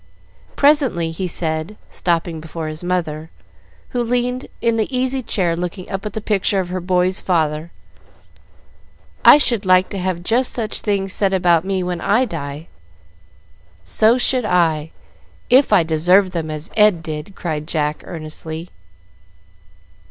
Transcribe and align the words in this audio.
Presently 0.55 1.11
he 1.11 1.27
said, 1.27 1.77
stopping 1.87 2.41
before 2.41 2.67
his 2.69 2.83
mother, 2.83 3.29
who 3.89 4.01
leaned 4.01 4.47
in 4.59 4.75
the 4.75 4.89
easy 4.97 5.21
chair 5.21 5.55
looking 5.55 5.87
up 5.91 6.07
at 6.07 6.13
the 6.13 6.21
picture 6.21 6.59
of 6.59 6.69
her 6.69 6.79
boys' 6.81 7.21
father, 7.21 7.69
"I 9.23 9.37
should 9.37 9.63
like 9.63 9.89
to 9.89 9.99
have 9.99 10.23
just 10.23 10.53
such 10.53 10.81
things 10.81 11.13
said 11.13 11.33
about 11.33 11.65
me 11.65 11.83
when 11.83 12.01
I 12.01 12.25
die." 12.25 12.65
"So 13.85 14.17
should 14.17 14.43
I, 14.43 14.89
if 15.51 15.71
I 15.71 15.83
deserved 15.83 16.31
them 16.31 16.49
as 16.49 16.71
Ed 16.75 17.03
did!" 17.03 17.35
cried 17.35 17.67
Jack, 17.67 18.01
earnestly. 18.03 18.69